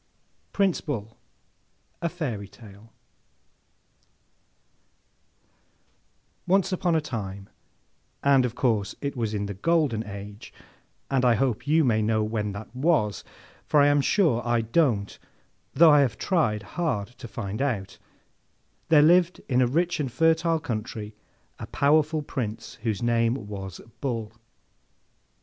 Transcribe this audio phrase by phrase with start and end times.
[0.51, 1.15] PRINCE BULL.
[2.01, 2.91] A FAIRY TALE
[6.47, 7.47] ONCE upon a time,
[8.23, 10.51] and of course it was in the Golden Age,
[11.11, 13.23] and I hope you may know when that was,
[13.67, 15.19] for I am sure I don't,
[15.75, 17.99] though I have tried hard to find out,
[18.89, 21.13] there lived in a rich and fertile country,
[21.59, 24.31] a powerful Prince whose name was BULL.